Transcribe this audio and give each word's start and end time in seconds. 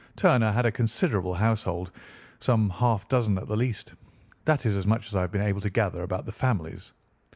Turner 0.15 0.51
had 0.51 0.65
a 0.65 0.71
considerable 0.71 1.35
household, 1.35 1.91
some 2.39 2.71
half 2.71 3.07
dozen 3.07 3.37
at 3.37 3.45
the 3.47 3.55
least. 3.55 3.93
That 4.45 4.65
is 4.65 4.75
as 4.75 4.87
much 4.87 5.05
as 5.05 5.15
I 5.15 5.21
have 5.21 5.31
been 5.31 5.41
able 5.43 5.61
to 5.61 5.69
gather 5.69 6.01
about 6.01 6.25
the 6.25 6.31
families. 6.31 6.91